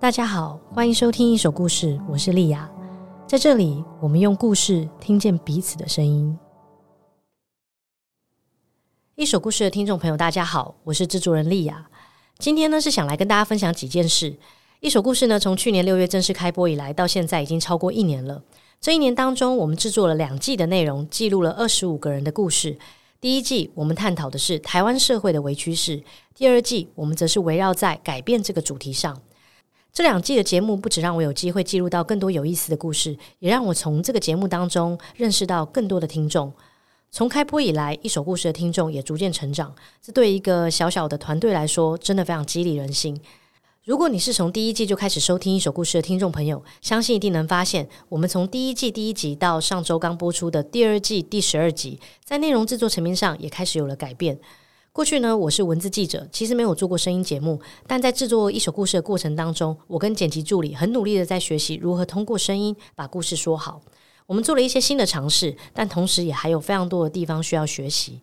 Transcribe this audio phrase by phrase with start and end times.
[0.00, 2.70] 大家好，欢迎收听一手故事，我是莉雅。
[3.26, 6.38] 在这里，我们用故事听见彼此的声音。
[9.16, 11.84] 一手故事的听众朋友，大家好，我是制作人莉雅。
[12.38, 14.36] 今天呢，是想来跟大家分享几件事。
[14.78, 18.40] 一手故事呢，从去年六月正式开播以来，到现在已经超过一年了。
[18.80, 22.78] 这一年当中，我们制作了两季的内容，记录了二十五个人的故事。
[23.20, 26.04] 第一季，我们探讨的是台湾社会的微趋势；
[26.36, 29.20] 第二季，我们则是围绕在改变这个主题上。
[29.98, 36.52] 这两季的节目不只让我有机会记录到更多有意思的故事，也让我从这个节目当中认识到更多的听众。
[37.10, 43.20] 从开播以来，一手故事的听众也逐渐成长，这对一个小小的团队来说，真的非常激励人心。
[43.82, 54.38] 如果你是从第一季就开始收听一手故事的听众朋友，相信一定能发现，我们从第一季第一集到上周刚播出的第二季第十二集，在内容制作层面上也开始有了改变。
[54.98, 57.60] 过去呢，我是文字记者，其实没有做过声音节目。
[57.86, 63.80] 但在制作一首故事的过程当中，我跟剪辑助理很努力的在学习如何通过声音把故事说好。
[64.26, 68.22] 我们做了一些新的尝试，但同时也还有非常多的地方需要学习。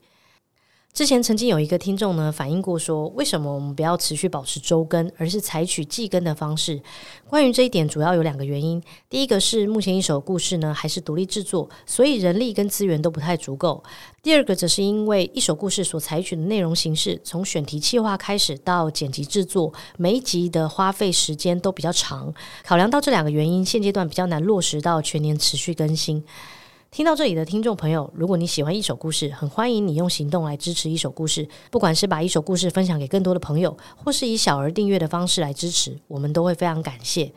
[0.95, 6.81] 之前曾经有一个听众呢反映过说，为什么我们不要持续保持周更，而是采取季更的方式？
[7.27, 8.81] 关于这一点，主要有两个原因。
[9.09, 13.83] 第一个是目前一手故事呢还是独立制作，所以人力跟资源都不太足够。
[14.23, 22.33] 第二个则是因为一手故事所采取的内容形式，从选题企划开始到剪辑制作，每一集的花费时间都比较长。
[22.63, 26.23] 考量到这两个原因，现阶段比较难落实到全年持续更新。
[26.95, 31.45] 听到这里的听众朋友，如果你喜欢一手故事，很欢迎你用行动来支持一手故事。
[31.69, 37.29] 不管是把一手故事分享给更多的朋友，或是以小额订阅的方式来支持，我们都会非常感谢。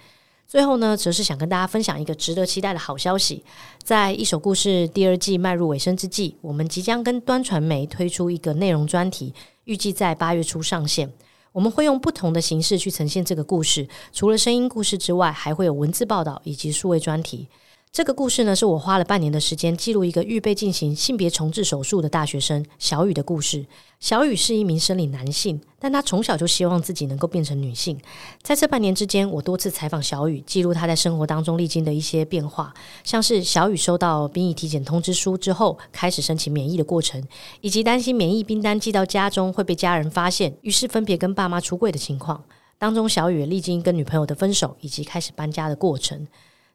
[0.46, 3.42] 最后呢，则是想跟大家分享一个值得期待的好消息，
[3.82, 9.34] 在一手故事第二季迈入尾声之际，我们即将跟端传媒推出一个内容专题，
[9.64, 11.12] 预计在八月初上线。
[11.50, 17.48] 我们会用不同的形式去呈现这个故事，除了声音故事之外，还会有文字报道以及数位专题。
[17.90, 23.66] 这个故事呢，是我花了半年的时间记录一个预备进行性别重置手术的大学生小雨的故事。
[23.98, 27.98] 小雨是一名生理男性，但他从小就希望自己能够变成女性。
[28.42, 32.72] 在这半年之间，我多次采访小雨，记录他在生活当中历经的一些变化，
[33.02, 37.20] 像是小雨收到兵役体检通知书之后，开始申请免疫的过程，
[37.62, 42.44] 以及担心免疫兵单寄到家中会被家人发现，于是分别跟爸妈出柜的情况。
[42.78, 46.28] 当中，小雨历经跟女朋友的分手，以及开始搬家的过程。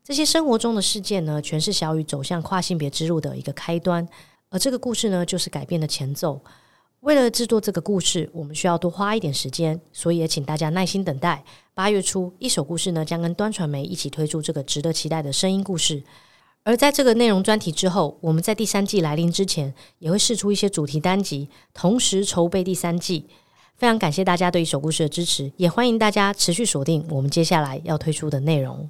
[0.03, 4.05] 这些生活中的事件呢，全是小雨走向跨性别之路的一个开端，
[4.49, 6.41] 而这个故事呢，就是改变的前奏。
[6.99, 11.43] 为了制作这个故事，我们需要多花一点时间，所以也请大家耐心等待。
[11.73, 16.03] 八月初，一首故事呢，将跟端传媒一起推出这个值得期待的声音故事。
[16.63, 23.27] 而在这个内容专题之后，我们在第三季来临之前，也会试出一些主题单集，同时筹备第三季。
[23.75, 28.89] 非常感谢大家对一首故事的支持，也欢迎大家持续锁定我们接下来要推出的内容。